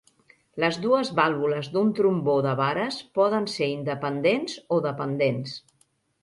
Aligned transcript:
Les 0.61 0.77
dues 0.85 1.11
vàlvules 1.19 1.69
d'un 1.75 1.91
trombó 1.99 2.37
de 2.45 2.53
vares 2.61 2.97
poden 3.19 3.47
ser 3.57 3.69
independents 3.75 4.57
o 4.79 4.81
dependents. 4.89 5.55